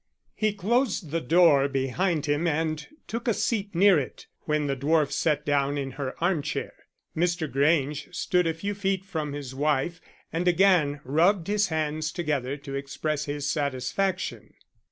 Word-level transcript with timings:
He 0.33 0.51
closed 0.51 1.11
the 1.11 1.21
door 1.21 1.67
behind 1.67 2.25
him 2.25 2.47
and 2.47 2.87
took 3.05 3.27
a 3.27 3.35
seat 3.35 3.75
near 3.75 3.99
it 3.99 4.25
when 4.45 4.65
the 4.65 4.75
dwarf 4.75 5.11
sat 5.11 5.45
down 5.45 5.77
in 5.77 5.91
her 5.91 6.15
arm 6.19 6.41
chair. 6.41 6.73
Mr. 7.15 7.47
Grange 7.47 8.09
stood 8.11 8.47
a 8.47 8.53
few 8.55 8.73
feet 8.73 9.05
from 9.05 9.33
his 9.33 9.53
wife 9.53 10.01
and 10.33 10.47
again 10.47 11.01
rubbed 11.03 11.45
his 11.45 11.67
hands 11.67 12.11
together 12.11 12.57
to 12.57 12.73
express 12.73 13.25
his 13.25 13.47
satisfaction. 13.47 14.55